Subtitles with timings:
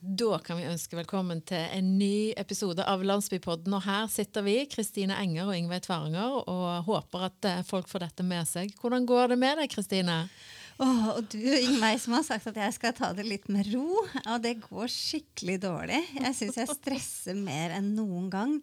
[0.00, 3.74] Da kan vi ønske velkommen til en ny episode av Landsbypodden.
[3.76, 8.06] Og her sitter vi, Kristine Enger og Ingveig Tvaranger, og håper at eh, folk får
[8.06, 8.72] dette med seg.
[8.80, 10.22] Hvordan går det med deg, Kristine?
[10.80, 11.42] Åh, og du,
[11.76, 14.00] meg som har sagt at jeg skal ta det litt med ro.
[14.22, 15.98] Og det går skikkelig dårlig.
[16.16, 18.54] Jeg syns jeg stresser mer enn noen gang.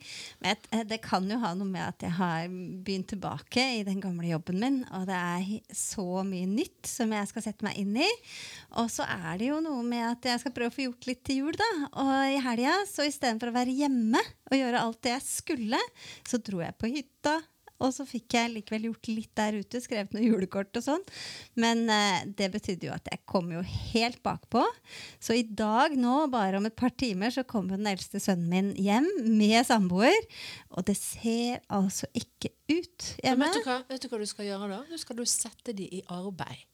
[0.42, 4.02] Men eh, det kan jo ha noe med at jeg har begynt tilbake i den
[4.02, 4.80] gamle jobben min.
[4.98, 8.10] Og det er så mye nytt som jeg skal sette meg inn i.
[8.82, 11.22] Og så er det jo noe med at jeg skal prøve å få gjort litt
[11.28, 11.70] til jul, da.
[12.02, 15.84] Og i helga, så istedenfor å være hjemme og gjøre alt det jeg skulle,
[16.26, 17.38] så dro jeg på hytta
[17.78, 21.04] og så fikk jeg likevel gjort litt der ute, skrevet noen julekort og sånn.
[21.62, 24.64] Men eh, det betydde jo at jeg kom jo helt bakpå.
[25.22, 28.72] Så i dag, nå, bare om et par timer, så kommer den eldste sønnen min
[28.82, 30.18] hjem med samboer.
[30.74, 33.46] Og det ser altså ikke ut hjemme.
[33.46, 34.82] Vet du, hva, vet du hva du skal gjøre da?
[34.90, 36.66] Nå skal du sette de i arbeid.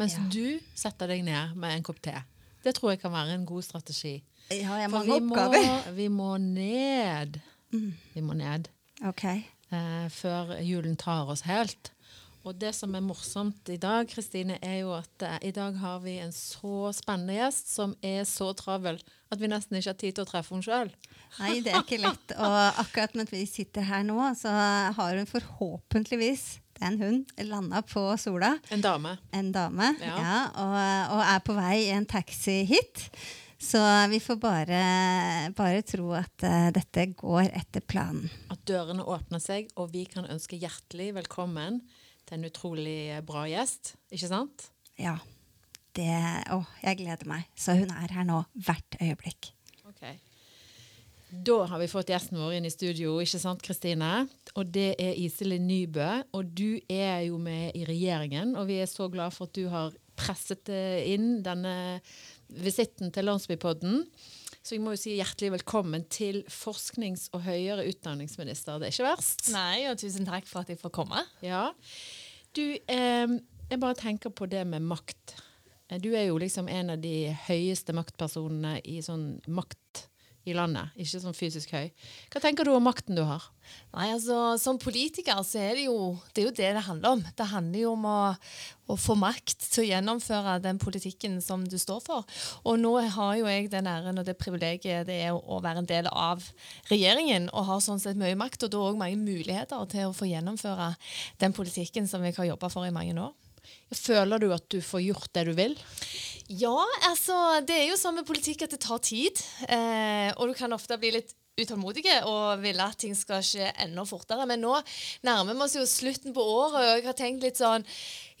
[0.00, 0.26] Mens ja.
[0.32, 2.16] du setter deg ned med en kopp te.
[2.64, 4.18] Det tror jeg kan være en god strategi.
[4.50, 5.62] Ja, jeg har mange oppgaver.
[5.62, 7.38] Må, vi må ned.
[7.70, 7.94] Mm.
[8.16, 8.66] Vi må ned.
[9.06, 11.92] Okay eh, før julen tar oss helt.
[12.40, 15.98] Og det som er morsomt i dag, Kristine, er jo at eh, i dag har
[16.04, 20.16] vi en så spennende gjest som er så travel at vi nesten ikke har tid
[20.16, 20.88] til å treffe henne sjøl.
[21.38, 22.32] Nei, det er ikke lett.
[22.34, 24.50] Og akkurat mens vi sitter her nå, så
[24.96, 26.46] har hun forhåpentligvis
[26.80, 27.34] en hund.
[27.44, 28.56] Landa på Sola.
[28.72, 29.14] En dame.
[29.36, 30.16] En dame, ja.
[30.16, 30.74] ja og,
[31.18, 33.04] og, er på vei i en taxi hit.
[33.60, 34.82] Så vi får bare,
[35.56, 38.30] bare tro at uh, dette går etter planen.
[38.48, 41.82] At dørene åpner seg, og vi kan ønske hjertelig velkommen
[42.24, 43.94] til en utrolig bra gjest.
[44.08, 44.70] Ikke sant?
[44.96, 45.18] Ja.
[45.92, 46.08] Det,
[46.54, 47.52] å, jeg gleder meg.
[47.58, 49.52] Så hun er her nå hvert øyeblikk.
[49.92, 50.16] Okay.
[51.30, 54.24] Da har vi fått gjesten vår inn i studio, ikke sant, Kristine?
[54.56, 56.08] Og det er Iselin Nybø.
[56.32, 59.68] Og du er jo med i regjeringen, og vi er så glad for at du
[59.70, 60.72] har presset
[61.06, 61.74] inn denne
[62.52, 64.04] visitten til Landsbypodden.
[64.60, 68.80] Så jeg må jo si hjertelig velkommen til forsknings- og høyere utdanningsminister.
[68.80, 69.46] Det er ikke verst.
[69.54, 71.22] Nei, og tusen takk for at jeg får komme.
[71.44, 71.70] Ja.
[72.56, 73.38] Du, eh,
[73.70, 75.38] jeg bare tenker på det med makt.
[76.02, 80.09] Du er jo liksom en av de høyeste maktpersonene i sånn makt
[80.48, 81.90] i landet, ikke sånn fysisk høy.
[82.32, 83.44] Hva tenker du om makten du har?
[83.92, 85.96] Nei, altså, Som politiker så er det jo
[86.32, 87.24] det, er jo det, det handler om.
[87.36, 88.20] Det handler jo om å,
[88.88, 92.40] å, få makt til å gjennomføre den politikken som du står for.
[92.64, 95.90] Og nå har jo jeg den æren og det privilegiet det er å være en
[95.90, 96.46] del av
[96.90, 100.30] regjeringen og har sånn sett mye makt, og da òg mange muligheter til å få
[100.30, 100.94] gjennomføre
[101.42, 103.36] den politikken som jeg har jobba for i mange år.
[103.96, 105.76] Føler du at du får gjort det du vil?
[106.50, 106.78] Ja,
[107.08, 109.38] altså det er jo sånn med politikk at det tar tid.
[109.68, 114.04] Eh, og du kan ofte bli litt utålmodige og ville at ting skal skje enda
[114.08, 114.46] fortere.
[114.48, 114.72] Men nå
[115.26, 117.86] nærmer vi oss jo slutten på året, og jeg har tenkt litt sånn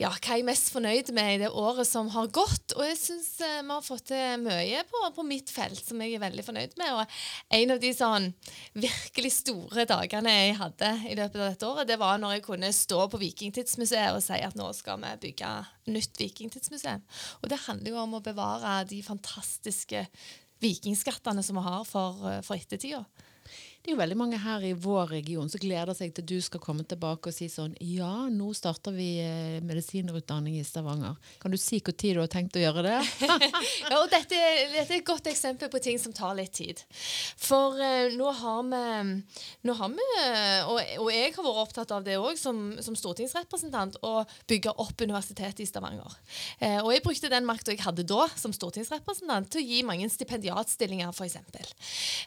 [0.00, 2.72] Ja, hva er jeg mest fornøyd med i det året som har gått?
[2.78, 6.16] Og jeg syns eh, vi har fått til mye på, på, mitt felt som jeg
[6.16, 6.94] er veldig fornøyd med.
[6.96, 7.18] Og
[7.58, 8.30] en av de sånn
[8.72, 12.72] virkelig store dagene jeg hadde i løpet av dette året, det var når jeg kunne
[12.72, 15.39] stå på Vikingtidsmuseet og si at nå skal vi bygge
[15.90, 17.02] nytt vikingtidsmuseum.
[17.40, 20.06] Og det handler jo om å bevare de fantastiske
[20.60, 23.04] vikingskattene som vi har for, eh, for ettertida.
[23.80, 26.42] Det er jo veldig mange her i vår region som gleder seg til at du
[26.44, 31.14] skal komme tilbake og si sånn Ja, nå starter vi eh, medisinerutdanning i Stavanger.
[31.40, 32.98] Kan du si når du har tenkt å gjøre det?
[33.24, 33.38] ja,
[33.96, 36.82] og dette, dette, er et godt eksempel på ting som tar litt tid.
[37.40, 39.14] For uh, nå har vi,
[39.64, 43.96] nå har vi og, og, jeg har vært opptatt av det òg som, som, stortingsrepresentant,
[44.04, 46.20] å bygge opp universitetet i Stavanger.
[46.60, 50.12] Uh, og jeg brukte den makta jeg hadde da som stortingsrepresentant, til å gi mange
[50.12, 51.40] stipendiatstillinger, f.eks.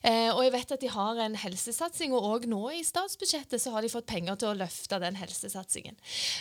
[0.02, 3.84] Uh, og jeg vet at de har en helsesatsing, og nå i statsbudsjettet så har
[3.84, 5.98] de fått penger til å løfte den helsesatsingen.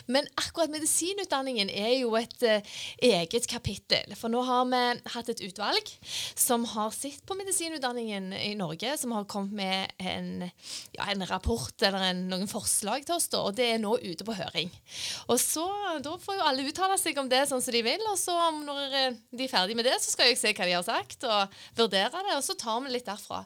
[0.07, 4.15] Men akkurat medisinutdanningen er jo et uh, eget kapittel.
[4.19, 4.83] For nå har vi
[5.15, 5.93] hatt et utvalg
[6.39, 10.49] som har sett på medisinutdanningen i Norge, som har kommet med en,
[10.97, 14.27] ja, en rapport eller en, noen forslag til oss, da, og det er nå ute
[14.27, 14.71] på høring.
[15.29, 15.67] Og så,
[16.03, 18.97] Da får jo alle uttale seg om det sånn som de vil, og så når
[18.99, 21.59] eh, de er ferdig med det, så skal jeg se hva de har sagt, og
[21.79, 23.43] vurdere det, og så tar vi litt derfra.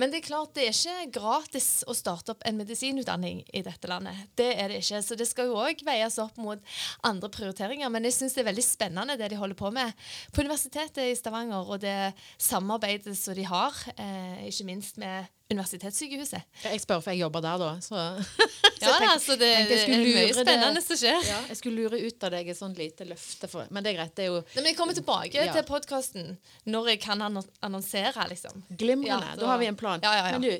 [0.00, 3.90] Men det er klart, det er ikke gratis å starte opp en medisinutdanning i dette
[3.90, 4.28] landet.
[4.38, 5.02] Det er det ikke.
[5.04, 6.60] Så det skal jo òg veies opp mot
[7.08, 7.92] andre prioriteringer.
[7.92, 9.92] Men jeg syns det er veldig spennende det de holder på med
[10.32, 16.48] på Universitetet i Stavanger, og det samarbeidet som de har, eh, ikke minst med Universitetssykehuset.
[16.64, 17.70] Jeg spør, for jeg jobber der, da.
[17.84, 17.98] Så,
[18.82, 21.20] så ja, tenk, altså det, det er mye spennende som skjer.
[21.28, 24.00] Ja, jeg skulle lure ut av deg et sånt lite løfte, for, men det er
[24.00, 24.16] greit.
[24.16, 25.52] Det er jo Nei, Men jeg kommer tilbake ja.
[25.54, 26.34] til podkasten
[26.72, 28.64] når jeg kan annonsere, liksom.
[28.70, 29.36] Glimrende.
[29.40, 30.02] Da har vi en plan.
[30.02, 30.52] Men du,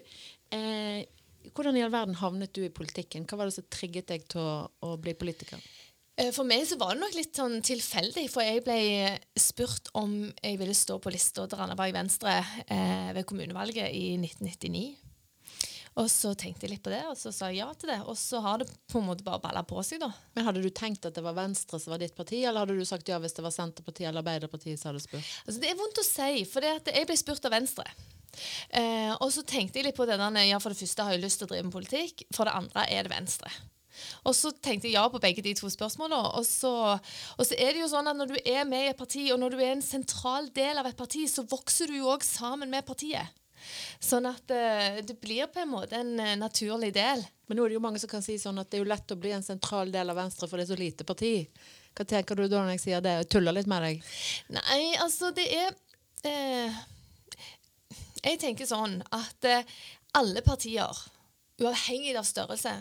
[0.54, 1.02] eh,
[1.50, 3.26] hvordan i all verden havnet du i politikken?
[3.28, 4.52] Hva var det som trigget deg til å,
[4.86, 5.60] å bli politiker?
[6.16, 8.80] Eh, For meg så var det nok litt sånn tilfeldig, for jeg ble
[9.40, 12.36] spurt om jeg ville stå på lista til Randaberg Venstre
[12.66, 14.84] eh, ved kommunevalget i 1999.
[16.00, 17.98] Og så tenkte jeg litt på det, og så sa jeg ja til det.
[18.08, 20.08] Og så har det på en måte bare balla på seg, da.
[20.32, 22.86] Men Hadde du tenkt at det var Venstre som var ditt parti, eller hadde du
[22.88, 25.34] sagt ja hvis det var Senterpartiet eller Arbeiderpartiet som hadde spurt?
[25.44, 27.84] Altså, det er vondt å si, for det at jeg ble spurt av Venstre.
[28.72, 31.24] Eh, og så tenkte jeg litt på det der, ja, For det første har jeg
[31.26, 33.52] lyst til å drive med politikk, for det andre er det Venstre.
[34.24, 36.20] Og så tenkte jeg ja på begge de to spørsmålene.
[36.38, 36.72] Og så,
[37.36, 39.40] og så er det jo sånn at når du er med i et parti, og
[39.42, 42.72] når du er en sentral del av et parti, så vokser du jo òg sammen
[42.72, 43.38] med partiet.
[44.02, 47.22] Sånn at eh, det blir på en måte en eh, naturlig del.
[47.46, 49.14] Men nå er det jo mange som kan si sånn at det er jo lett
[49.14, 51.34] å bli en sentral del av Venstre, for det er så lite parti.
[51.92, 53.16] Hva tenker du da når jeg sier det?
[53.20, 54.12] Jeg tuller litt med deg.
[54.56, 55.74] Nei, altså det er
[56.28, 56.78] eh,
[58.22, 59.68] Jeg tenker sånn at eh,
[60.16, 61.02] alle partier,
[61.62, 62.74] uavhengig av størrelse,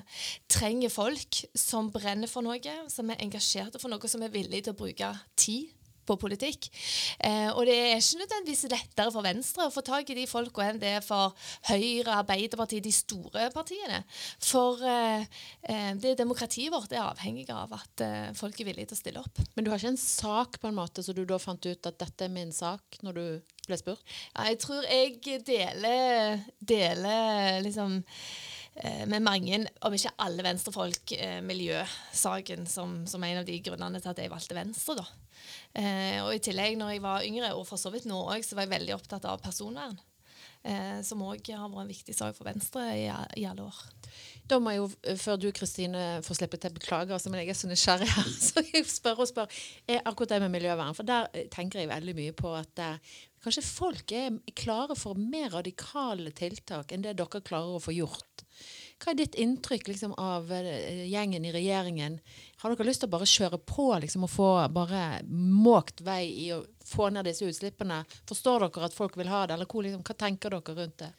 [0.52, 4.76] trenger folk som brenner for noe, som er engasjerte for noe, som er villige til
[4.76, 5.70] å bruke tid
[6.08, 6.68] på politikk.
[7.24, 10.66] Eh, og det er ikke nødvendigvis lettere for Venstre å få tak i de folka
[10.66, 11.36] enn det er for
[11.70, 14.02] Høyre, Arbeiderpartiet, de store partiene.
[14.44, 15.26] For eh,
[15.70, 19.24] eh, det demokratiet vårt er avhengig av at eh, folk er villige til å stille
[19.24, 19.44] opp.
[19.56, 22.00] Men du har ikke en sak på en måte, så du da fant ut at
[22.02, 23.26] dette er min sak, når du
[23.68, 24.02] ble spurt?
[24.34, 28.02] Ja, jeg tror jeg deler, deler liksom
[29.06, 34.14] med mange, om ikke alle venstrefolk, eh, miljøsaken som, som en av de grunnene til
[34.14, 34.96] at jeg valgte Venstre.
[35.02, 35.06] da.
[35.74, 38.58] Eh, og i tillegg, når jeg var yngre, og for så vidt nå òg, så
[38.58, 40.00] var jeg veldig opptatt av personvern.
[40.62, 43.08] Eh, som òg har vært en viktig sak for Venstre i,
[43.42, 43.78] i alle år.
[44.46, 47.54] Da må jeg jo, eh, før du Kristine får slippe til, beklage, altså, men jeg
[47.54, 49.58] er så nysgjerrig her, så jeg spør og spør.
[49.90, 53.18] Er akkurat det med miljøvern, for der eh, tenker jeg veldig mye på at eh,
[53.42, 58.41] kanskje folk er klare for mer radikale tiltak enn det dere klarer å få gjort.
[59.02, 62.20] Hva er ditt inntrykk liksom, av eh, gjengen i regjeringen?
[62.62, 66.52] Har dere lyst til å bare kjøre på liksom, og få bare måkt vei i
[66.54, 68.04] å få ned disse utslippene?
[68.30, 71.12] Forstår dere at folk vil ha det, eller hvor, liksom, hva tenker dere rundt det?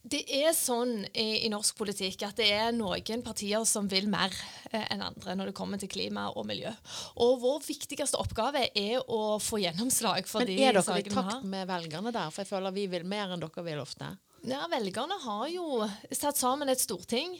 [0.00, 4.32] Det er sånn i, i norsk politikk at det er noen partier som vil mer
[4.72, 6.72] eh, enn andre når det kommer til klima og miljø.
[7.20, 11.12] Og vår viktigste oppgave er å få gjennomslag for Men de er dere i sakene
[11.12, 11.30] vi har.
[11.36, 12.32] takt med velgerne der?
[12.32, 14.08] For jeg føler vi vil mer enn dere vil ofte.
[14.48, 15.84] Ja, Velgerne har jo
[16.16, 17.34] satt sammen et storting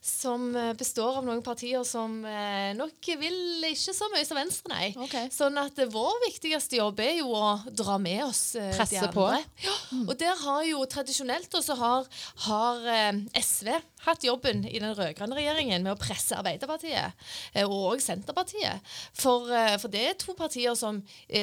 [0.00, 4.70] som eh, består av noen partier som eh, nok vil ikke så mye som Venstre,
[4.72, 4.88] nei.
[5.06, 5.28] Okay.
[5.34, 9.26] Sånn at eh, vår viktigste jobb er jo å dra med oss Presse de på.
[9.66, 12.08] Ja, og der har jo tradisjonelt også har,
[12.46, 12.88] har
[13.36, 13.74] SV
[14.06, 18.84] hatt jobben i den rød-grønne regjeringen med å presse Arbeiderpartiet og Senterpartiet.
[19.18, 19.50] For,
[19.82, 21.00] for det er to partier som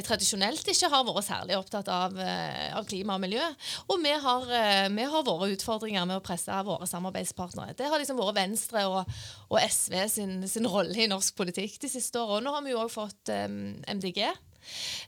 [0.08, 3.44] tradisjonelt ikke har vært særlig opptatt av, av klima og miljø.
[3.92, 7.76] Og vi har, eh, vi har våre utfordringer med å presse våre samarbeidspartnere.
[7.76, 9.20] Det har liksom vært Venstre og,
[9.50, 12.46] og SV sin, sin rolle i norsk politikk de siste årene.
[12.48, 14.24] Nå har vi jo òg fått um, MDG.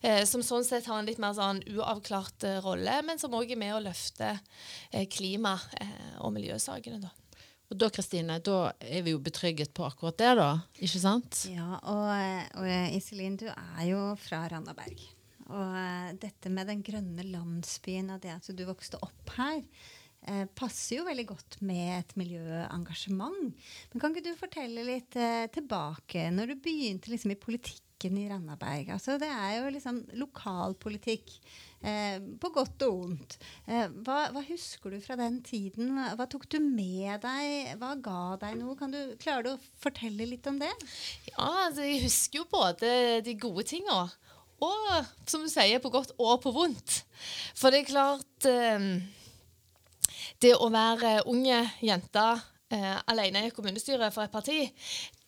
[0.03, 3.55] Eh, som sånn sett har en litt mer sånn uavklart eh, rolle, men som òg
[3.55, 4.33] er med å løfte
[4.91, 5.61] eh, klima-
[6.19, 6.99] og miljøsakene.
[6.99, 7.13] da.
[7.71, 10.49] Og da Kristine, da er vi jo betrygget på akkurat det, da.
[10.75, 11.45] Ikke sant?
[11.49, 12.67] Ja, og, og
[12.99, 14.99] Iselin, du er jo fra Randaberg.
[15.53, 19.61] Og eh, dette med den grønne landsbyen og det at du vokste opp her,
[20.25, 23.53] eh, passer jo veldig godt med et miljøengasjement.
[23.91, 28.27] Men kan ikke du fortelle litt eh, tilbake, når du begynte liksom i politikken i
[28.31, 28.89] Randaberg?
[28.97, 31.37] Altså, det er jo liksom lokalpolitikk.
[31.85, 33.35] Eh, på godt og vondt.
[33.69, 35.91] Eh, hva, hva husker du fra den tiden?
[36.17, 37.75] Hva, tok du med deg?
[37.77, 38.73] Hva ga deg noe?
[38.79, 40.71] Kan du, klarer du å fortelle litt om det?
[41.29, 44.07] Ja, altså, jeg husker jo både de gode tinga
[44.65, 47.01] og, som du sier, på godt og på vondt.
[47.57, 48.89] For det er klart eh,
[50.41, 52.41] Det å være unge jenter
[52.73, 54.59] eh, alene i kommunestyret for et parti,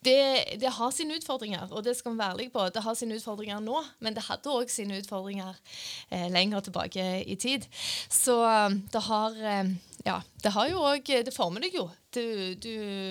[0.04, 2.68] det, det har sine utfordringer, og det skal vi være ærlige på.
[2.70, 5.56] Det har sine utfordringer nå, men det hadde òg sine utfordringer
[6.14, 7.66] eh, lenger tilbake i tid.
[8.12, 8.38] Så
[8.92, 9.40] det har
[10.06, 11.88] Ja, det har jo også, Det former deg jo.
[12.14, 12.22] Du,
[12.56, 12.70] du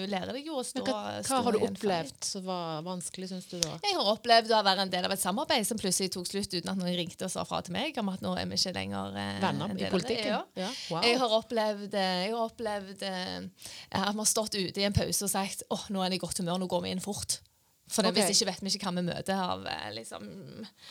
[0.09, 3.57] lærer deg jo å stå hva, hva har du opplevd som var vanskelig, syns du
[3.61, 3.75] da?
[3.83, 6.71] Jeg har opplevd å være en del av et samarbeid som plutselig tok slutt uten
[6.73, 9.19] at noen ringte og sa fra til meg om at nå er vi ikke lenger
[9.21, 10.31] eh, Venner i politikken?
[10.33, 10.41] Ja.
[10.57, 11.03] Ja, wow.
[11.05, 14.97] Jeg har opplevd, eh, jeg har opplevd eh, at vi har stått ute i en
[14.97, 17.39] pause og sagt åh, nå er det i godt humør, nå går vi inn fort.
[17.87, 18.19] For okay.
[18.19, 19.63] Hvis ikke vet vi ikke hva vi møter av
[19.95, 20.25] liksom,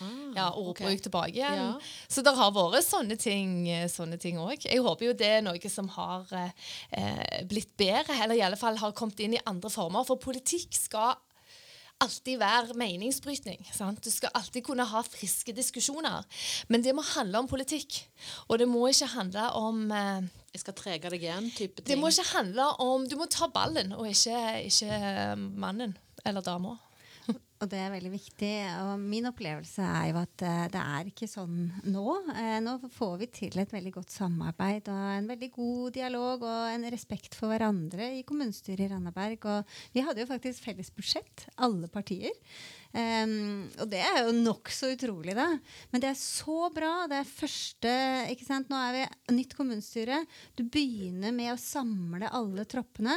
[0.01, 1.03] ah, ja, ordbruk okay.
[1.05, 1.61] tilbake igjen.
[1.61, 2.07] Ja.
[2.09, 4.65] Så det har vært sånne ting eh, sånne ting òg.
[4.65, 8.81] Jeg håper jo det er noe som har eh, blitt bedre, eller i alle fall
[8.81, 10.09] har kommet inn i andre former.
[10.09, 11.19] For politikk skal
[12.03, 13.61] alltid være meningsbrytning.
[13.73, 14.01] Sant?
[14.05, 16.25] Du skal alltid kunne ha friske diskusjoner.
[16.69, 18.01] Men det må handle om politikk.
[18.49, 21.91] Og det må ikke handle om eh, Jeg skal trege deg igjen, type ting.
[21.93, 26.79] Det må ikke handle om Du må ta ballen, og ikke, ikke mannen eller dama.
[27.57, 28.53] Og det er veldig viktig.
[28.85, 32.05] Og min opplevelse er jo at eh, det er ikke sånn nå.
[32.35, 36.67] Eh, nå får vi til et veldig godt samarbeid og en veldig god dialog og
[36.75, 39.49] en respekt for hverandre i kommunestyret i Randaberg.
[39.49, 42.37] Og vi hadde jo faktisk felles budsjett, alle partier.
[42.97, 45.49] Um, og det er jo nokså utrolig, da.
[45.93, 46.93] Men det er så bra.
[47.11, 47.93] Det er første
[48.33, 48.71] ikke sant?
[48.73, 50.23] Nå er vi nytt kommunestyre.
[50.57, 53.17] Du begynner med å samle alle troppene.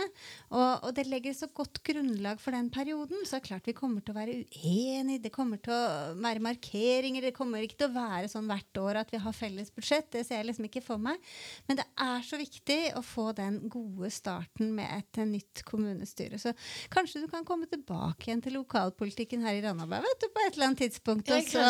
[0.49, 3.23] Og, og, det legger så godt grunnlag for den perioden.
[3.23, 5.23] Så er det klart vi kommer til å være uenige.
[5.27, 7.29] Det kommer til å være markeringer.
[7.29, 10.11] Det kommer ikke til å være sånn hvert år at vi har felles budsjett.
[10.15, 11.21] Det ser jeg liksom ikke for meg.
[11.69, 16.39] Men det er så viktig å få den gode starten med et nytt kommunestyre.
[16.41, 16.53] Så
[16.91, 20.57] kanskje du kan komme tilbake igjen til lokalpolitikken her i Randaberg vet du, på et
[20.57, 21.29] eller annet tidspunkt.
[21.29, 21.63] Og så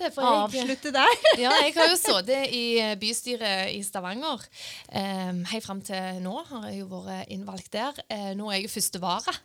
[0.00, 1.16] det, avslutte der.
[1.44, 6.36] ja, jeg har jo sittet i eh, bystyret i Stavanger um, helt fram til nå.
[6.50, 7.98] Har jeg jo vært innvalgt der.
[8.08, 9.36] Uh, nå er jeg jo første vara.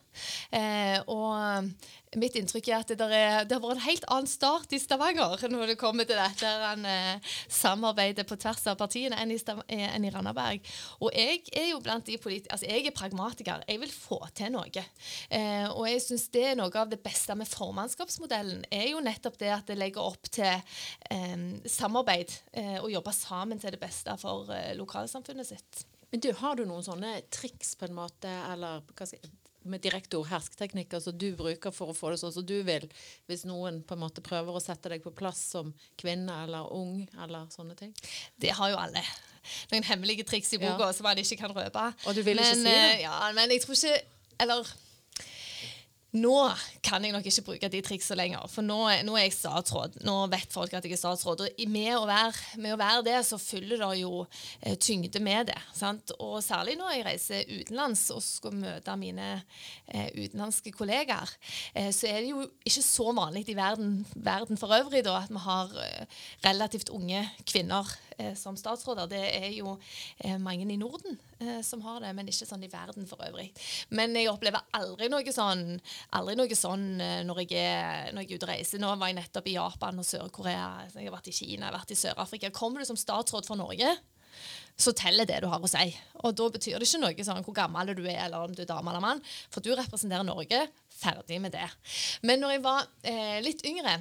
[0.53, 1.71] Uh, og
[2.17, 5.43] Mitt inntrykk er at det, er, det, har vært en helt annen start i Stavanger
[5.51, 9.83] når det kommer til dette han, eh, samarbeidet på tvers av partiene enn i, eh,
[9.93, 10.65] enn i Randaberg.
[11.05, 13.61] Og jeg er jo blant de politikere Altså, jeg er pragmatiker.
[13.69, 14.83] Jeg vil få til noe.
[15.29, 19.37] Eh, og jeg syns det er noe av det beste med formannskapsmodellen, er jo nettopp
[19.37, 20.49] det at det legger opp til
[21.13, 21.37] eh,
[21.69, 25.85] samarbeid eh, og jobbe sammen til det beste for eh, lokalsamfunnet sitt.
[26.09, 29.38] Men du, Har du noen sånne triks på en måte, eller hva skal jeg
[29.71, 32.87] med direkte hersketeknikker som du bruker for å få det sånn som du vil,
[33.29, 37.05] hvis noen på en måte prøver å sette deg på plass som kvinne eller ung,
[37.23, 37.93] eller sånne ting?
[38.41, 39.03] Det har jo alle.
[39.71, 40.93] Noen hemmelige triks i boka ja.
[40.95, 41.85] som man ikke kan røpe.
[42.05, 42.77] Og du vil men, ikke si det?
[42.91, 43.97] Eh, ja, men jeg tror ikke
[44.39, 44.69] Eller
[46.17, 46.35] nå
[46.81, 49.99] kan jeg nok ikke bruke de triksene lenger, for nå, nå, er jeg statsråd.
[50.07, 51.43] Nå vet folk at jeg er statsråd.
[51.45, 55.51] Og med å være, med å være det, så følger det jo eh, tyngde med
[55.51, 55.59] det.
[55.77, 56.15] Sant?
[56.17, 61.29] Og særlig når jeg reiser utenlands og skal møte mine eh, utenlandske kollegaer,
[61.77, 65.33] eh, så er det jo ikke så vanlig i verden, verden for øvrig da, at
[65.33, 67.85] vi har eh, relativt unge kvinner
[68.37, 69.09] som statsråder.
[69.11, 69.77] Det er jo
[70.23, 71.17] eh, mange i Norden
[71.63, 73.45] som har det, men ikke sånn i verden for øvrig.
[73.95, 75.79] Men jeg opplever aldri noe sånn
[76.17, 78.81] aldri noe sånn eh, når jeg, er, når jeg er ute og reiser.
[78.81, 80.67] Nå var jeg nettopp i Japan og Sør-Korea.
[80.93, 82.53] Jeg har vært i Kina, jeg har vært i Sør-Afrika.
[82.55, 83.95] Kommer du som statsråd for Norge,
[84.79, 85.89] så teller det du har å si.
[86.23, 88.69] Og da betyr det ikke noe sånn hvor gammel du er, eller om du er
[88.69, 90.63] dame eller mann, for du representerer Norge.
[90.99, 91.67] Ferdig med det.
[92.27, 93.99] Men når jeg var eh, litt yngre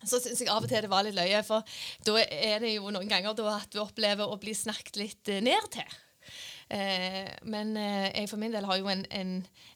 [0.00, 1.66] så syns jeg av og til det var litt løye, for
[2.06, 5.68] da er det jo noen ganger at du opplever å bli snakket litt eh, ned
[5.74, 5.98] til.
[6.70, 9.32] Eh, men eh, jeg for min del har jo en, en,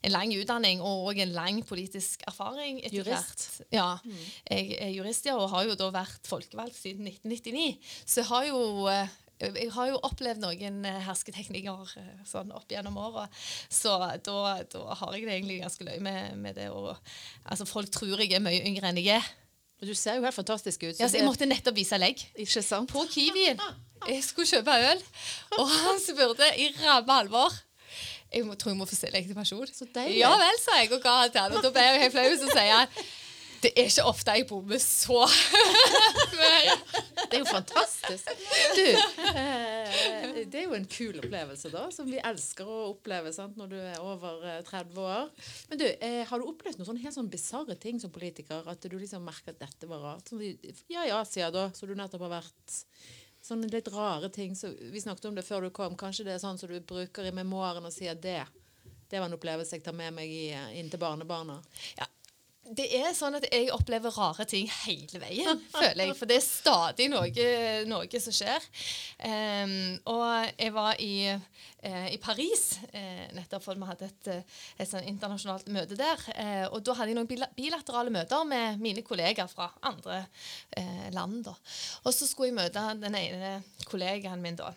[0.07, 2.79] en lang utdanning og òg en lang politisk erfaring.
[2.79, 3.45] etter jurist?
[3.73, 3.97] Ja.
[4.05, 4.23] Mm.
[4.47, 7.67] Jeg er jurist ja, og har jo da vært folkevalgt siden 1999.
[8.05, 11.89] Så jeg har jo eh, jeg har jo opplevd noen hersketeknikker
[12.23, 13.25] sånn opp gjennom åra,
[13.67, 16.69] så da, da, har jeg det egentlig ganske løye med, med, det.
[16.71, 16.93] Og,
[17.43, 19.27] altså, folk tror jeg er mye yngre enn jeg er.
[19.83, 20.99] Du ser jo helt fantastisk ut.
[20.99, 22.21] Ja, jeg måtte nettopp vise legg.
[22.39, 22.91] Ikke sant?
[22.91, 23.59] På Kiwien.
[24.05, 25.01] Jeg skulle kjøpe øl,
[25.57, 27.53] og han spurte i ramme alvor
[28.35, 29.69] jeg må, tror jeg må få se legitimasjon.
[30.11, 31.53] Ja vel, sa jeg og ga han til han.
[31.55, 33.05] Og da ble jeg helt flau, så sier han
[33.65, 35.23] det er ikke ofte jeg bommer så
[37.25, 38.27] Det er jo fantastisk.
[38.77, 38.83] Du,
[39.31, 43.71] eh, det er jo en kul opplevelse, da, som vi elsker å oppleve sant, når
[43.71, 45.31] du er over 30 eh, år.
[45.71, 48.67] Men du, eh, har du opplevd noen sånne helt sånn bisarre ting som politiker?
[48.69, 50.29] At du liksom merker at dette var rart?
[50.29, 50.43] Sånn,
[50.91, 52.79] ja, i Asia, da, så du nettopp har vært
[53.45, 54.53] sånne litt rare ting.
[54.59, 55.97] Så vi snakket om det før du kom.
[55.97, 58.43] Kanskje det er sånn som du bruker i memoaren og sier det.
[59.09, 60.29] Det var en opplevelse jeg tar med meg
[60.77, 61.57] inn til barnebarna.
[61.97, 62.07] Ja,
[62.73, 66.15] det er sånn at jeg opplever rare ting hele veien, føler jeg.
[66.17, 67.49] For det er stadig noe,
[67.89, 68.65] noe som skjer.
[69.21, 69.75] Um,
[70.09, 70.25] og
[70.57, 75.05] jeg var i, uh, i Paris uh, nettopp fordi vi hadde et, eh, et sånn
[75.11, 76.25] internasjonalt møte der.
[76.33, 80.23] Uh, og da hadde jeg noen bilaterale møter med mine kollegaer fra andre
[81.13, 81.43] land.
[81.45, 81.53] Da.
[82.03, 84.73] Og så skulle jeg møte den ene kollegaen min da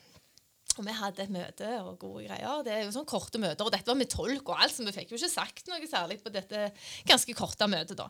[0.79, 2.63] og vi hadde et møte og gode greier.
[2.67, 4.95] Det er jo sånn korte møter, og dette var med tolk og alt, så vi
[4.95, 6.69] fikk jo ikke sagt noe særlig på dette
[7.09, 7.97] ganske korte møtet.
[7.99, 8.09] da.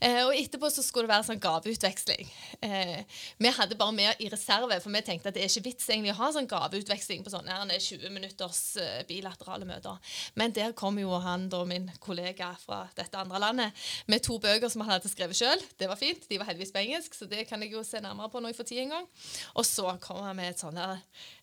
[0.00, 2.30] Eh, og etterpå så skulle det være sånn gaveutveksling.
[2.64, 5.88] Eh, vi hadde bare med i reserve, for vi tenkte at det er ikke vits
[5.90, 10.14] egentlig å ha sånn gaveutveksling på sånne 20 minutters eh, bilaterale møter.
[10.38, 14.70] Men der kom jo han da, min kollega fra dette andre landet, med to bøker
[14.72, 15.66] som han hadde skrevet sjøl.
[15.78, 16.28] Det var fint.
[16.30, 18.60] De var heldigvis på engelsk, så det kan jeg jo se nærmere på når jeg
[18.60, 19.08] får tid en gang.
[19.54, 20.78] Og så kom han med et sånt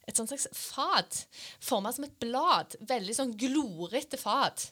[0.09, 1.17] et sånt slags fat
[1.61, 2.73] forma som et blad.
[2.89, 4.67] Veldig sånn glorete fat.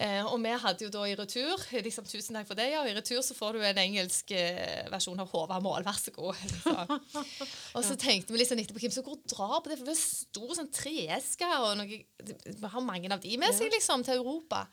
[0.00, 2.80] Eh, og vi hadde jo da i retur liksom, Tusen takk for det, ja.
[2.82, 6.14] Og i retur så får du en engelsk eh, versjon av Håvard Mål, vær så
[6.16, 6.40] god.
[6.42, 6.94] Liksom.
[7.76, 9.94] Og så tenkte vi sånn etterpå hvem som går og drar på det, for det
[9.94, 14.20] er stor sånn treeske, og noe, vi har mange av de med seg liksom til
[14.20, 14.64] Europa.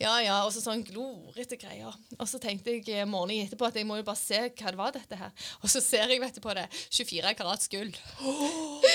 [0.00, 1.96] Ja, ja, og så sånn glorete greier.
[2.16, 4.80] Og så tenkte jeg eh, morgenen etterpå at jeg må jo bare se hva det
[4.80, 5.34] var dette her.
[5.60, 7.92] Og så ser jeg vet du på det 24 karats gull.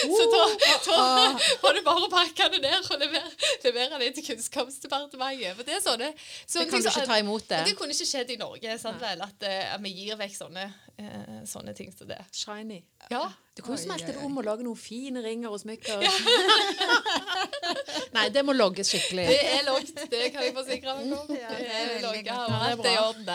[0.06, 0.35] Oh, da,
[0.86, 0.98] da
[1.64, 3.32] var det bare å pakke det ned og levere,
[3.66, 5.56] levere det til Kunnskapsdepartementet.
[5.58, 6.12] For det er sånne,
[6.46, 7.62] sånne Det kan ting du ikke ta imot det.
[7.70, 9.24] Det kunne ikke skjedd i Norge, sant vel?
[9.26, 12.18] At, eh, at vi gir vekk sånne, eh, sånne ting som det.
[12.32, 12.82] Shiny.
[13.12, 13.32] Ja.
[13.56, 16.02] Du kan jo smelte det om og lage noen fine ringer og smykker.
[18.16, 19.26] Nei, det må logges skikkelig.
[19.30, 21.28] Det er logget, det kan jeg forsikre meg om.
[21.46, 23.26] Ja, det er logget, og det er alt er i orden.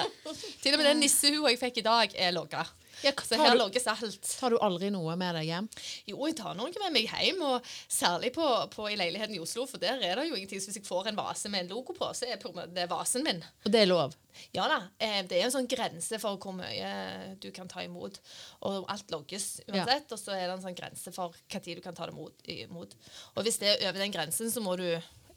[0.60, 2.62] Til og med den nissehua jeg fikk i dag, er logga.
[3.00, 4.26] Ja, Så her logges alt.
[4.36, 5.66] Tar du aldri noe med deg hjem?
[6.10, 7.56] Jo, jeg tar noe med meg hjem, og
[7.88, 10.60] særlig på, på i leiligheten i Oslo, for der er det jo ingenting.
[10.60, 12.36] Så hvis jeg får en vase med en logo på, så er
[12.76, 13.40] det vasen min.
[13.64, 14.10] Og det er lov?
[14.56, 18.20] Ja da, eh, det er en sånn grense for hvor mye du kan ta imot.
[18.68, 21.96] Og alt logges uansett, og så er det en sånn grense for tid du kan
[21.96, 22.94] ta det imot.
[23.36, 24.88] Og hvis det er over den grensen, så må du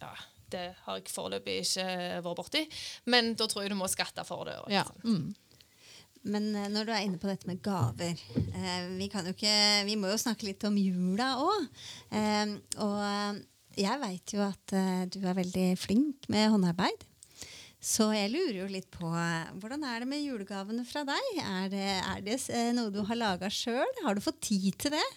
[0.03, 0.09] Ja,
[0.51, 1.85] det har jeg foreløpig ikke
[2.25, 2.65] vært borti,
[3.05, 4.57] men da tror jeg du må skatte for det.
[4.59, 4.83] Og, Ja.
[4.83, 5.03] sånn.
[5.03, 5.35] Mm.
[6.25, 9.55] Men eh, når du er inne på dette med gaver eh, vi, kan jo ikke,
[9.87, 11.65] vi må jo snakke litt om jula òg.
[12.11, 13.41] Eh, og
[13.79, 17.03] jeg veit jo at eh, du er veldig flink med håndarbeid.
[17.83, 19.09] Så jeg lurer jo litt på
[19.59, 21.31] hvordan er det med julegavene fra deg?
[21.43, 23.89] Er det, er det eh, noe du har laga sjøl?
[24.05, 25.07] Har du fått tid til det?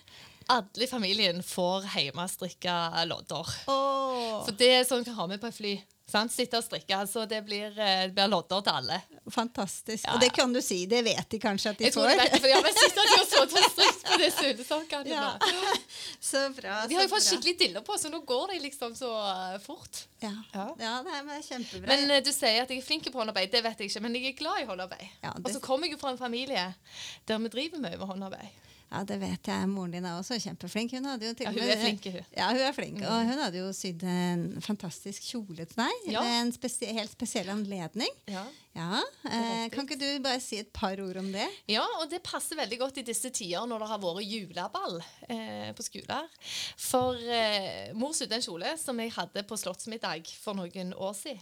[0.50, 2.74] Alle i familien får hjemmestrikka
[3.06, 3.52] lodder.
[3.70, 4.42] Oh.
[4.46, 5.76] For det er sånn du kan ha med på et fly.
[6.06, 6.30] Sant?
[6.30, 6.94] Sitte og strikke.
[6.94, 8.98] Altså, det blir, eh, det blir lodder til alle.
[9.34, 10.04] Fantastisk.
[10.06, 10.84] Ja, Og det kan du si.
[10.86, 12.10] Det vet de kanskje at de Jeg tror får.
[12.12, 15.08] de vet det, for ja, men sitter de og så og strikker på det ullsokkene.
[15.10, 15.32] Ja.
[16.30, 16.76] Så bra.
[16.86, 20.04] De har jo fått skikkelig diller på, så nå går de liksom så eh, fort.
[20.22, 20.68] Ja, Ja.
[20.78, 21.86] ja det er kjempebra.
[21.90, 23.50] Men eh, du sier at jeg er flink på håndarbeid.
[23.50, 25.08] Det vet jeg ikke, men jeg er glad i håndarbeid.
[25.26, 26.68] Ja, det- Og så kommer jeg jo fra en familie
[27.26, 28.62] der vi driver mye med håndarbeid.
[28.92, 29.68] Ja, det vet jeg.
[29.68, 30.92] Moren din er også kjempeflink.
[30.94, 32.20] Hun hadde jo til Ja, hun er flink, hun.
[32.36, 33.00] Ja, hun er flink.
[33.02, 36.22] Og hun hadde jo sydd en fantastisk kjole til deg Ja.
[36.22, 38.14] ved en spesie helt spesiell anledning.
[38.30, 38.44] Ja.
[38.76, 41.46] Ja, eh, Kan ikke du bare si et par ord om det?
[41.70, 44.98] Ja, og det passer veldig godt i disse tider når det har vært juleball
[45.32, 46.28] eh, på skoler.
[46.76, 51.40] For eh, mor sydde en kjole som jeg hadde på slottsmiddag for noen år siden.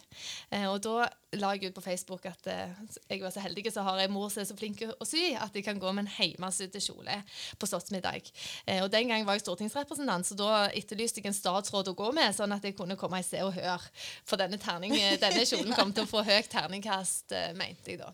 [0.54, 2.70] Eh, og da la jeg ut på Facebook at eh,
[3.10, 5.54] jeg var så heldig så har jeg mor som er så flink å sy at
[5.56, 7.18] jeg kan gå med en hjemmesydd kjole
[7.58, 8.30] på slottsmiddag.
[8.68, 12.12] Eh, og den gang var jeg stortingsrepresentant, så da etterlyste jeg en statsråd å gå
[12.14, 13.82] med, sånn at jeg kunne komme i Se og Hør.
[14.22, 18.12] For denne, terning, denne kjolen kom til å få høyt terningkast, eh, mente jeg da.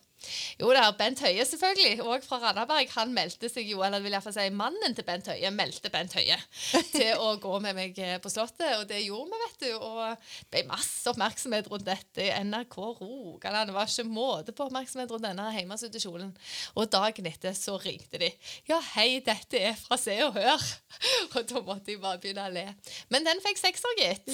[0.61, 2.90] Jo da, Bent Høie selvfølgelig, òg fra Randaberg.
[2.98, 6.37] Han meldte seg jo, eller vil jeg si mannen til Bent Høie meldte Bent Høie
[6.94, 8.76] til å gå med meg eh, på Slottet.
[8.80, 9.70] Og det gjorde vi, vet du.
[9.78, 13.70] Og det ble masse oppmerksomhet rundt dette i NRK Rogaland.
[13.70, 16.35] Det var ikke måte på oppmerksomhet rundt denne hjemmesituasjonen.
[16.76, 18.30] Og dagen etter så ringte de.
[18.68, 20.68] Ja, hei, dette er fra Se og Hør.
[21.38, 22.66] Og da måtte jeg bare begynne å le.
[23.12, 24.28] Men den fikk sekser, gitt.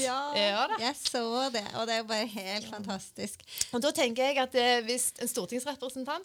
[0.72, 0.81] da.
[0.83, 1.64] jeg så det.
[1.79, 3.42] Og det er bare helt fantastisk.
[3.77, 5.76] Og da tenker jeg at eh, hvis en stortingsrepresentant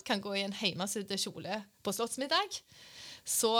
[0.03, 2.61] kan gå i en hjemmesydd kjole på slottsmiddag,
[3.23, 3.51] så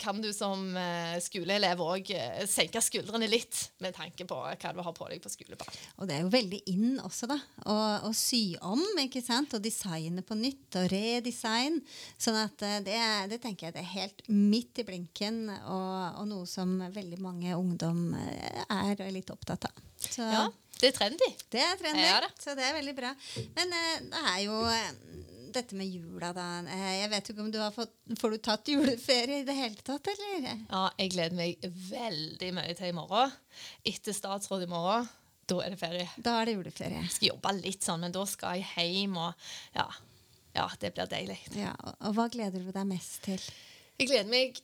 [0.00, 4.80] kan du som eh, skoleelev òg eh, senke skuldrene litt med tanke på hva du
[4.80, 5.68] har på deg på skoleball.
[6.00, 7.36] Og det er jo veldig inn også, da.
[7.68, 9.52] Å, sy om, ikke sant.
[9.52, 10.64] Og designe på nytt.
[10.80, 11.82] Og redesign.
[12.16, 12.96] Sånn at eh, det,
[13.34, 17.52] det tenker jeg det er helt midt i blinken, og, og noe som veldig mange
[17.58, 19.84] ungdom er litt opptatt av.
[20.02, 20.46] Så Ja,
[20.80, 21.28] det er trendy.
[21.52, 22.08] det er trendy.
[22.08, 23.12] Ja, så det er veldig bra.
[23.60, 24.56] Men det er jo
[25.54, 26.46] dette med jula, da.
[26.66, 29.84] Eh, jeg vet ikke om du har fått Får du tatt juleferie i det hele
[29.84, 30.46] tatt, eller?
[30.68, 33.34] Ja, jeg gleder meg veldig mye til i morgen.
[33.88, 35.08] Etter statsråd i morgen,
[35.50, 36.08] da er det ferie.
[36.16, 37.04] Da er det juleferie.
[37.06, 39.46] Jeg skal jobbe litt sånn, men da skal jeg hjem, og
[39.78, 39.86] ja,
[40.58, 41.38] ja det blir deilig.
[41.58, 43.48] Ja, og, og hva gleder du deg mest til?
[44.00, 44.60] Jeg gleder meg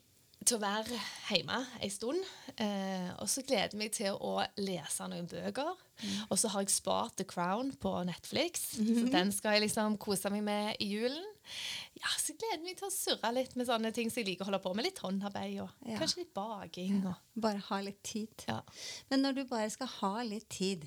[0.46, 0.98] til å være
[1.32, 2.20] hjemme en stund.
[2.56, 5.74] Eh, og så gleder jeg meg til å lese noen bøker.
[6.30, 8.68] Og så har jeg spart The Crown på Netflix.
[8.78, 11.24] Så den skal jeg liksom kose meg med i julen.
[11.98, 14.46] Ja, Så jeg gleder meg til å surre litt med sånne ting som jeg liker
[14.46, 14.86] å holde på med.
[14.86, 15.98] Litt håndarbeid og Ja.
[15.98, 17.00] kanskje litt baking.
[17.06, 18.44] Og, Bare ha litt tid.
[18.46, 18.60] ja.
[19.10, 20.86] Men når du bare skal ha litt tid,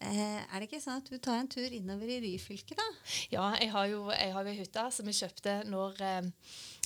[0.00, 2.86] eh, er det ikke sånn at du tar en tur innover i Ryfylke, da?
[3.32, 6.30] Ja, jeg har jo jeg har jo som jeg kjøpte når eh,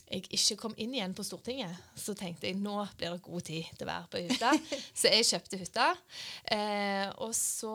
[0.08, 3.66] jeg ikke kom inn igjen på Stortinget, så tenkte jeg nå blir det god tid
[3.74, 4.52] til å være på hytta.
[5.00, 5.88] så jeg kjøpte hytta.
[6.54, 7.74] Eh, og så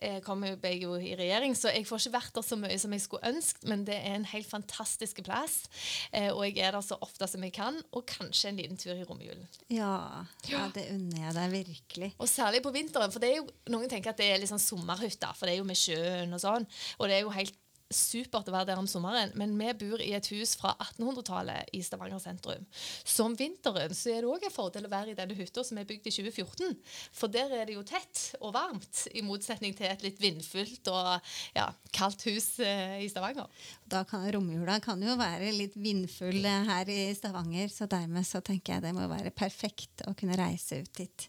[0.00, 2.78] eh, kom jeg, jeg jo i regjering, så jeg får ikke vært der så mye
[2.82, 5.62] som jeg skulle ønsket, men det er en helt fantastisk plass.
[6.10, 8.94] Eh, og jeg er der så ofte som jeg kan, og kanskje en liten tur
[8.96, 9.46] i romjulen.
[9.70, 12.12] Ja, ja, det unner jeg deg virkelig.
[12.18, 14.62] Og særlig på vinteren, for det er jo, noen tenker at det er litt sånn
[14.62, 16.66] sommerhytta, for det er jo med sjøen og sånn.
[16.98, 17.58] Og det er jo helt
[17.90, 21.82] supert å være der om sommeren, men vi bor i et hus fra 1800-tallet i
[21.84, 22.66] Stavanger sentrum.
[23.02, 25.80] Så om vinteren så er det òg en fordel å være i denne hytta som
[25.80, 26.76] er bygd i 2014.
[27.16, 31.32] For der er det jo tett og varmt, i motsetning til et litt vindfullt og
[31.56, 33.50] ja, kaldt hus eh, i Stavanger.
[33.90, 38.42] Da kan Romjula kan jo være litt vindfull eh, her i Stavanger, så dermed så
[38.44, 41.26] tenker jeg det må være perfekt å kunne reise ut dit.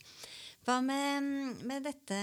[0.61, 1.25] Hva med,
[1.65, 2.17] med, dette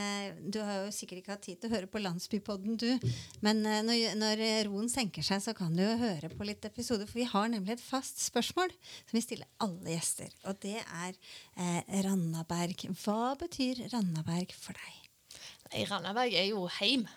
[0.47, 3.11] Du har jo sikkert ikke hatt tid til å høre på Landsbypodden, du.
[3.43, 7.09] Men uh, når, når, roen senker seg, så kan du jo høre på litt episoder.
[7.11, 10.31] For vi har nemlig et fast spørsmål som vi stiller alle gjester.
[10.47, 11.19] Og det er
[11.59, 12.87] eh, Randaberg.
[13.03, 15.41] Hva betyr Randaberg for deg?
[15.73, 17.09] Nei, Randaberg er jo heim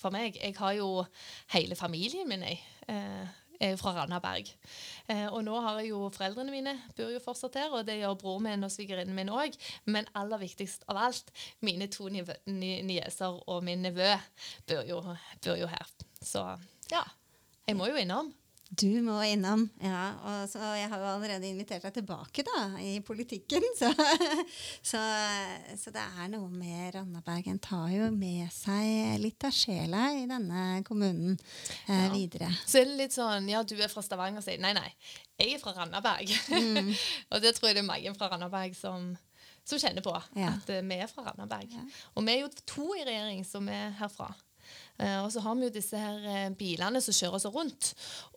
[0.00, 0.36] for meg.
[0.42, 0.88] Jeg har jo
[1.54, 2.58] hele familien min, jeg.
[2.90, 4.50] Eh, er fra Randaberg.
[5.08, 8.16] Eh, og nå har jeg jo foreldrene mine bor jo fortsatt her, og det gjør
[8.20, 9.56] bror min og svigerinnen min òg.
[9.86, 14.14] Men aller viktigst av alt, mine to nieser og min nevø
[14.70, 15.02] bor jo,
[15.44, 15.92] bor jo her.
[16.24, 16.46] Så
[16.92, 17.04] ja,
[17.68, 18.32] jeg må jo innom.
[18.70, 19.66] Du må innom.
[19.82, 23.62] Ja, og så Jeg har jo allerede invitert deg tilbake da, i politikken.
[23.76, 23.90] Så,
[24.90, 25.02] så,
[25.78, 27.50] så det er noe med Randaberg.
[27.52, 32.08] En tar jo med seg litt av sjela i denne kommunen eh, ja.
[32.14, 32.50] videre.
[32.64, 34.88] Så er det litt sånn Ja, du er fra Stavanger, sier Nei, nei,
[35.40, 36.32] jeg er fra Randaberg.
[36.50, 36.90] Mm.
[37.32, 39.12] og det tror jeg det er mange fra Randaberg som,
[39.66, 40.16] som kjenner på.
[40.40, 40.54] Ja.
[40.56, 41.76] At uh, vi er fra Randaberg.
[41.76, 41.84] Ja.
[42.14, 44.32] Og vi er jo to i regjering som er herfra.
[44.98, 47.90] Eh, og så har vi jo disse her eh, bilene som kjører oss rundt.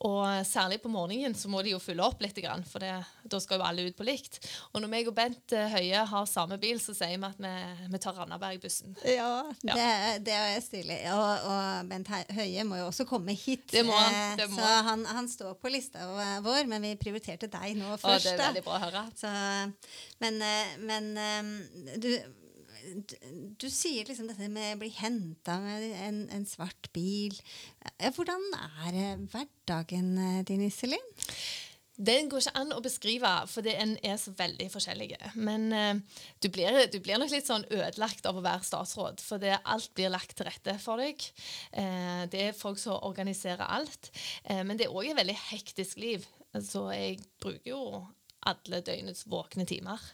[0.07, 2.39] Og særlig på morgenen så må de jo fylle opp litt,
[2.69, 2.93] for det,
[3.29, 4.39] da skal jo alle ut på likt.
[4.71, 7.53] Og når meg og Bent eh, Høie har samme bil, så sier vi at vi,
[7.93, 8.97] vi tar Randaberg-bussen.
[9.05, 9.77] Ja, ja.
[9.77, 9.91] Det,
[10.25, 10.99] det, er stilig.
[11.13, 13.69] Og, og, Bent Høie må jo også komme hit.
[13.73, 14.39] Det må han.
[14.41, 14.57] Det må.
[14.57, 16.07] Så han, han, står på lista
[16.41, 18.09] vår, men vi prioriterte deg nå først.
[18.09, 19.05] Å, det er veldig bra å høre.
[19.19, 19.31] Så,
[20.23, 20.41] men,
[20.87, 21.13] men
[22.01, 22.09] du
[23.57, 27.35] du sier liksom dette med å bli henta med en, en, svart bil.
[28.15, 28.43] Hvordan
[28.87, 31.15] er hverdagen eh, din, Iselin?
[31.97, 35.31] Den går ikke an å beskrive, for en er så veldig forskjellige.
[35.33, 39.41] Men uh, du, blir, du, blir, nok litt sånn ødelagt av å være statsråd, for
[39.41, 41.25] det, alt blir lagt til rette for deg.
[41.73, 44.11] Uh, det er folk som organiserer alt.
[44.45, 46.29] Uh, men det er òg et veldig hektisk liv.
[46.61, 47.81] Så jeg bruker jo
[48.45, 50.05] alle døgnets våkne timer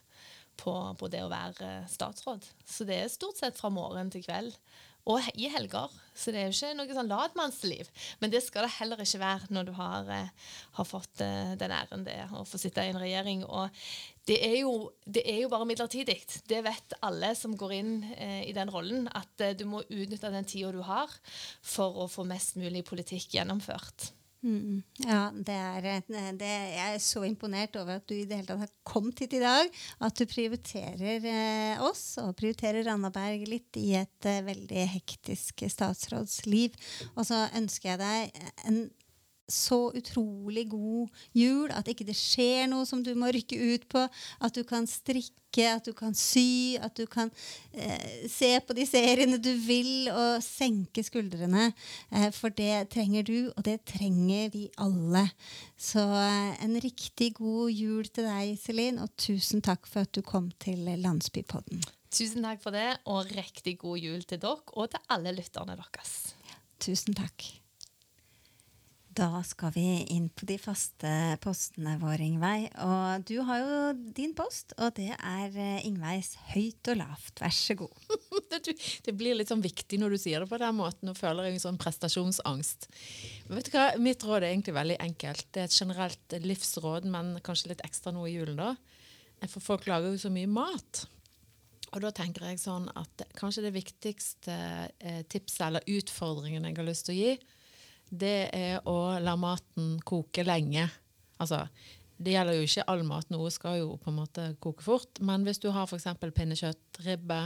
[0.59, 2.45] på, på, det å være statsråd.
[2.65, 4.55] Så det er stort sett fra morgen til kveld.
[5.03, 5.91] Og i helger.
[6.15, 7.89] Så det er jo ikke noe sånn latmannsliv.
[8.21, 11.75] Men det skal det heller ikke være når du har, eh, har fått eh, den
[11.75, 13.43] æren det er å få sitte i en regjering.
[13.43, 13.67] Og
[14.29, 14.71] det er jo,
[15.03, 16.21] det er jo bare midlertidig.
[16.47, 20.31] Det vet alle som går inn eh, i den rollen, at eh, du må utnytte
[20.31, 21.11] den tida du har
[21.59, 24.13] for å få mest mulig politikk gjennomført.
[24.43, 25.86] Mm, ja, det er,
[26.36, 29.38] det, jeg er så imponert over at du i det hele tatt har kommet hit
[29.38, 29.69] i dag.
[30.03, 36.75] At du prioriterer eh, oss og prioriterer Randaberg litt i et eh, veldig hektisk statsrådsliv.
[37.15, 38.84] Og så ønsker jeg deg en
[39.49, 44.03] så utrolig god jul at ikke det skjer noe som du må rykke ut på.
[44.43, 47.32] At du kan strikke, at du kan sy, at du kan
[47.73, 51.69] eh, se på de seriene du vil, og senke skuldrene.
[52.12, 55.25] Eh, for det trenger du, og det trenger vi alle.
[55.77, 60.23] Så eh, en riktig god jul til deg, Iselin, og tusen takk for at du
[60.25, 61.84] kom til Landsbypodden.
[62.13, 66.34] Tusen takk for det, og riktig god jul til dere og til alle lytterne deres.
[66.84, 67.62] tusen takk.
[69.13, 69.84] Da skal vi
[70.15, 71.10] inn på de faste
[71.43, 72.69] postene våre, Ingveig.
[72.82, 73.76] Og du har jo
[74.15, 77.41] din post, og det er eh, Ingveigs høyt og lavt.
[77.43, 77.93] Vær så god.
[79.06, 81.60] det blir litt sånn viktig når du sier det på den måten, og føler jeg
[81.60, 82.89] en sånn prestasjonsangst.
[83.49, 83.88] Men vet du hva?
[84.02, 85.47] Mitt råd er egentlig veldig enkelt.
[85.52, 88.73] Det er et generelt livsråd, men kanskje litt ekstra nå i julen, da.
[89.45, 91.06] For folk lager jo så mye mat.
[91.93, 94.56] Og da tenker jeg sånn at kanskje det viktigste
[94.97, 97.60] eh, tipset eller utfordringen jeg har lyst til å gi,
[98.13, 100.86] det er å la maten koke lenge.
[101.41, 101.63] Altså,
[102.21, 103.30] det gjelder jo ikke all mat.
[103.34, 105.21] Noe skal jo på en måte koke fort.
[105.26, 106.08] Men hvis du har f.eks.
[106.21, 107.41] pinnekjøtt, ribbe,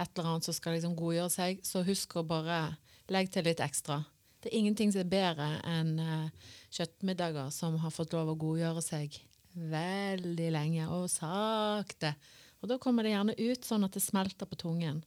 [0.00, 2.64] et eller annet som skal liksom godgjøre seg, så husk å bare
[3.12, 4.00] legge til litt ekstra.
[4.42, 8.82] Det er ingenting som er bedre enn uh, kjøttmiddager som har fått lov å godgjøre
[8.82, 9.20] seg
[9.54, 12.14] veldig lenge og sakte.
[12.62, 15.02] Og da kommer det gjerne ut sånn at det smelter på tungen.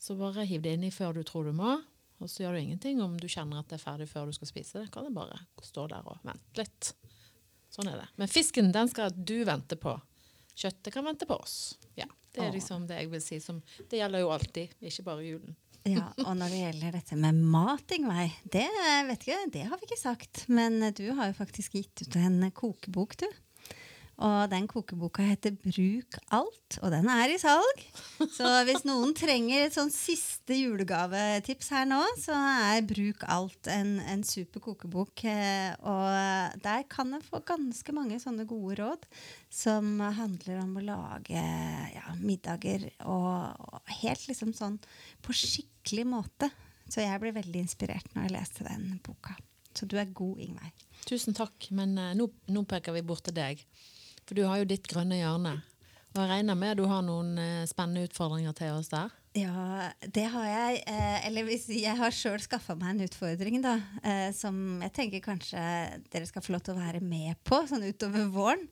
[0.00, 1.76] Så bare hiv det inni før du tror du må,
[2.22, 4.50] og så gjør du ingenting om du kjenner at det er ferdig før du skal
[4.50, 4.84] spise.
[4.84, 6.92] Det kan du bare stå der og vente litt.
[7.72, 8.08] Sånn er det.
[8.20, 9.96] Men fisken den skal du vente på.
[10.54, 11.78] Kjøttet kan vente på oss.
[11.96, 13.40] Ja, Det er liksom det jeg vil si.
[13.40, 15.56] Som, det gjelder jo alltid, ikke bare julen.
[15.88, 18.68] Ja, og når det gjelder dette med mat, Ingveig, det
[19.50, 20.44] det har vi ikke sagt.
[20.48, 23.26] Men du har jo faktisk gitt ut en kokebok, du.
[24.22, 27.80] Og den kokeboka heter Bruk alt, og den er i salg.
[28.30, 32.36] Så hvis noen trenger et sånn siste julegavetips her nå, så
[32.70, 35.24] er Bruk alt en, en super kokebok.
[35.26, 39.08] Eh, Og der kan en få ganske mange sånne gode råd
[39.52, 41.42] som handler om å lage
[41.96, 44.78] ja, middager og, og helt liksom sånn
[45.24, 46.52] på skikkelig måte.
[46.86, 49.34] Så jeg ble veldig inspirert når jeg leste den boka.
[49.72, 50.86] Så du er god, Ingveig.
[51.08, 53.62] Tusen takk, men uh, nå, nå peker vi bort til deg.
[54.26, 55.58] For du har jo ditt grønne hjørne.
[56.12, 59.12] Og jeg regner med du har noen eh, spennende utfordringer til oss der.
[59.32, 60.82] Ja, det har jeg.
[60.92, 63.78] Eh, eller hvis jeg har sjøl skaffa meg en utfordring, da.
[64.04, 65.62] Eh, som jeg tenker kanskje
[66.12, 68.66] dere skal få lov til å være med på sånn utover våren.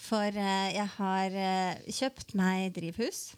[0.00, 1.36] For jeg har
[1.88, 3.30] kjøpt meg drivhus.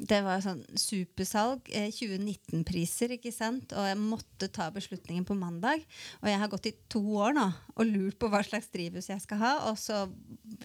[0.00, 1.66] Det var sånn supersalg.
[1.76, 3.74] Eh, 2019-priser, ikke sant.
[3.76, 5.84] Og jeg måtte ta beslutningen på mandag.
[6.22, 7.46] Og jeg har gått i to år nå
[7.80, 9.52] og lurt på hva slags drivhus jeg skal ha.
[9.70, 10.06] Og så,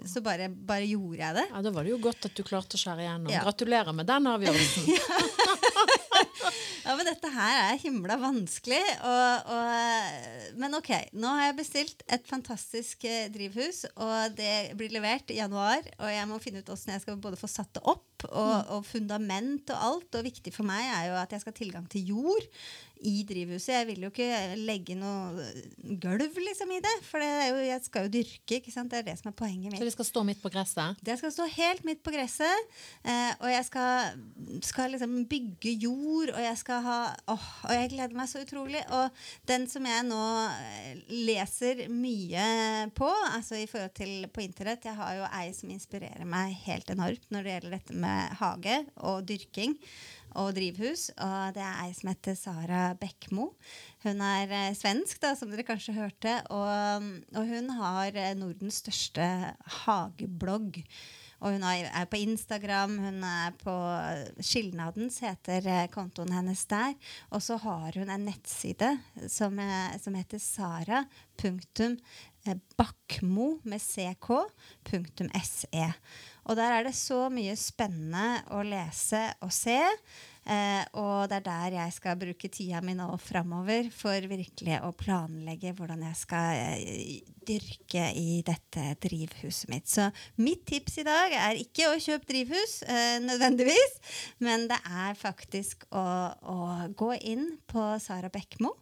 [0.07, 1.45] så bare, bare gjorde jeg det.
[1.51, 3.33] Ja, Da var det jo godt at du klarte å skjære igjennom.
[3.33, 3.43] Ja.
[3.43, 4.87] Gratulerer med den avgjørelsen.
[6.14, 6.14] Ja,
[6.97, 8.81] men dette her er himla vanskelig.
[9.05, 14.93] Og, og, men ok, nå har jeg bestilt et fantastisk eh, drivhus, og det blir
[14.95, 15.83] levert i januar.
[15.99, 18.85] Og jeg må finne ut åssen jeg skal både få satt det opp, og, og
[18.87, 20.19] fundament og alt.
[20.19, 22.51] Og viktig for meg er jo at jeg skal ha tilgang til jord
[23.03, 23.73] i drivhuset.
[23.73, 24.29] Jeg vil jo ikke
[24.59, 25.45] legge noe
[26.01, 28.59] gulv liksom i det, for det er jo, jeg skal jo dyrke.
[28.59, 28.91] ikke sant?
[28.91, 29.79] Det er det som er poenget mitt.
[29.81, 31.01] Så det skal stå midt på gresset.
[31.05, 32.71] Det skal stå helt midt på gresset,
[33.03, 34.21] eh, og jeg skal,
[34.65, 36.99] skal liksom bygge jord, og jeg skal ha
[37.31, 38.81] åh, Og jeg gleder meg så utrolig.
[38.95, 42.47] Og den som jeg nå eh, leser mye
[42.95, 46.89] på, altså i forhold til på internett Jeg har jo ei som inspirerer meg helt
[46.93, 49.75] enormt når det gjelder dette med hage og dyrking
[50.39, 51.09] og drivhus.
[51.15, 53.51] Og det er ei som heter Sara Bekkmo.
[54.05, 56.39] Hun er eh, svensk, da, som dere kanskje hørte.
[56.53, 59.27] Og, og hun har eh, Nordens største
[59.83, 60.83] hageblogg.
[61.43, 63.73] Og hun er på Instagram, hun er på
[64.39, 66.95] Skilnadens, heter eh, kontoen hennes der.
[67.29, 68.95] Og så har hun en nettside
[69.29, 71.03] som, eh, som heter sara.
[72.45, 74.29] Eh, Bakkmo ck.
[76.45, 79.79] Og der er det så mye spennende å lese og se.
[80.45, 84.91] Eh, og det er der jeg skal bruke tida mi nå framover for virkelig å
[84.93, 87.15] planlegge hvordan jeg skal eh,
[87.49, 89.89] dyrke i dette drivhuset mitt.
[89.89, 93.97] Så mitt tips i dag er ikke å kjøpe drivhus eh, nødvendigvis,
[94.45, 96.05] men det er faktisk å,
[96.37, 96.59] å
[96.93, 98.75] gå inn på Sara Bekkmo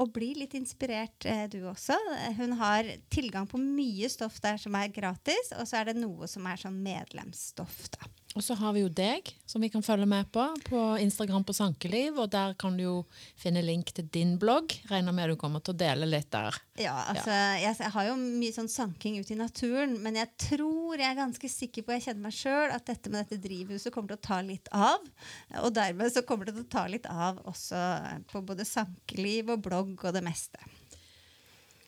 [0.00, 1.98] og bli litt inspirert, eh, du også.
[2.38, 6.28] Hun har tilgang på mye stoff der som er gratis, og så er det noe
[6.30, 7.90] som er sånn medlemsstoff.
[7.96, 8.08] da.
[8.32, 11.52] Og så har vi jo deg, som vi kan følge med på på Instagram på
[11.52, 12.16] Sankeliv.
[12.22, 12.94] Og der kan du jo
[13.38, 14.72] finne link til din blogg.
[14.88, 16.56] Regner med du kommer til å dele litt der.
[16.80, 17.28] Ja, altså,
[17.60, 21.20] Jeg, jeg har jo mye sånn sanking ute i naturen, men jeg tror jeg er
[21.20, 24.26] ganske sikker på jeg kjenner meg sjøl, at dette med dette drivhuset kommer til å
[24.30, 25.04] ta litt av.
[25.60, 27.84] Og dermed så kommer det til å ta litt av også
[28.32, 30.72] på både sankeliv og blogg og det meste.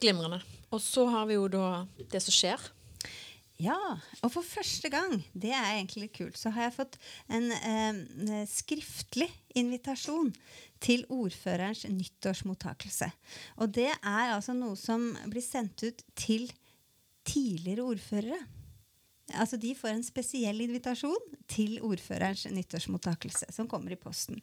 [0.03, 0.43] Glimrende.
[0.75, 2.61] Og så har vi jo da det som skjer.
[3.63, 3.79] Ja,
[4.25, 6.97] og for første gang, det er egentlig kult, så har jeg fått
[7.31, 10.33] en eh, skriftlig invitasjon
[10.83, 13.13] til ordførerens nyttårsmottakelse.
[13.63, 16.49] Og det er altså noe som blir sendt ut til
[17.25, 18.41] tidligere ordførere.
[19.41, 24.41] Altså De får en spesiell invitasjon til ordførerens nyttårsmottakelse, som kommer i posten.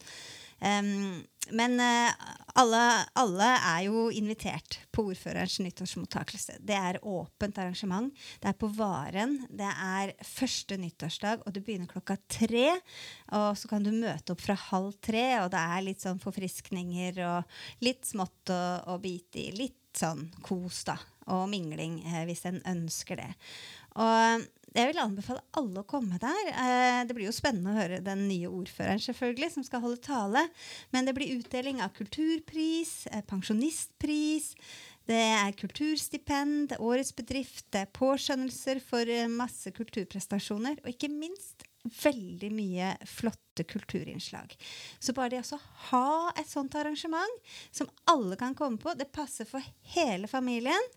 [0.62, 1.24] Um,
[1.58, 2.14] men uh,
[2.62, 2.82] alle,
[3.18, 6.60] alle er jo invitert på ordførerens nyttårsmottakelse.
[6.62, 8.12] Det er åpent arrangement.
[8.40, 9.40] Det er på Varen.
[9.50, 12.68] Det er første nyttårsdag, og det begynner klokka tre.
[13.34, 17.24] Og så kan du møte opp fra halv tre, og det er litt sånn forfriskninger
[17.26, 19.50] og litt smått å, bite i.
[19.58, 21.00] Litt sånn kos, da.
[21.34, 23.32] Og mingling, eh, hvis en ønsker det.
[24.00, 26.52] Og jeg vil anbefale alle å komme der.
[26.52, 30.46] Eh, det blir jo spennende å høre den nye ordføreren selvfølgelig, som skal holde tale.
[30.96, 34.54] Men det blir utdeling av kulturpris, eh, pensjonistpris,
[35.10, 41.66] det er kulturstipend, årets bedrift, det er påskjønnelser for eh, masse kulturprestasjoner, og ikke minst
[41.84, 44.54] veldig mye flotte kulturinnslag.
[45.00, 49.48] Så bare det å ha et sånt arrangement som alle kan komme på, det passer
[49.50, 49.66] for
[49.96, 50.90] hele familien,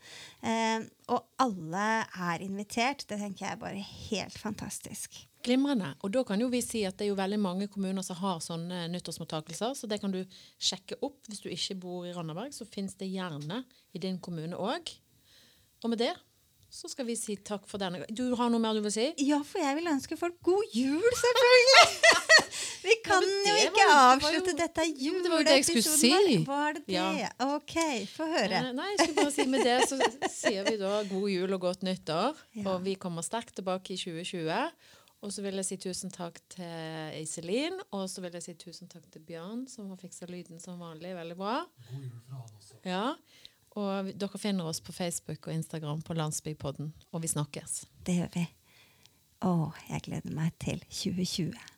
[0.44, 5.24] eh, og alle er invitert, det tenker jeg er bare helt fantastisk.
[5.44, 5.90] Glimrende.
[6.00, 8.38] Og da kan jo vi si at det er jo veldig mange kommuner som har
[8.40, 10.22] sånne nyttårsmottakelser, så det kan du
[10.56, 11.18] sjekke opp.
[11.28, 13.60] Hvis du ikke bor i Randaberg, så finnes det gjerne
[13.92, 14.94] i din kommune òg.
[15.84, 16.14] Og med det
[16.74, 18.10] så skal vi si takk for denne gang.
[18.18, 19.06] Du har noe mer du vil si?
[19.22, 21.86] Ja, for jeg vil ønske folk god jul, selvfølgelig!
[22.84, 25.44] Vi kan ja, jo ikke var jo- det avslutte jo- dette Jo, det var jo
[25.48, 26.10] det jeg skulle si.
[26.44, 26.96] Var det det?
[26.96, 27.30] Ja.
[27.54, 27.76] Ok,
[28.12, 28.58] få høre.
[28.58, 29.96] Eh, Nei, jeg skulle bare si med det så
[30.34, 32.36] sier vi da god jul og godt nyttår.
[32.58, 32.66] Ja.
[32.74, 34.68] Og vi kommer sterkt tilbake i 2020.
[35.24, 38.90] Og så vil jeg si tusen takk til Iselin, og så vil jeg si tusen
[38.92, 41.14] takk til Bjørn, som har fiksa lyden som vanlig.
[41.16, 41.62] Veldig bra.
[41.88, 42.82] God jul fra han også.
[42.84, 43.06] Ja.
[43.74, 47.84] Og dere finner oss på Facebook og Instagram på Landsbypodden, og vi snakkes.
[48.06, 48.44] Det gjør vi.
[49.44, 49.54] Å,
[49.90, 51.73] jeg gleder meg til 2020.